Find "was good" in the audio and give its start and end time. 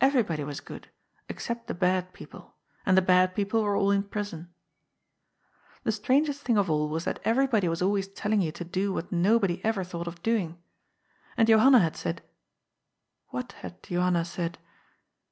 0.44-0.88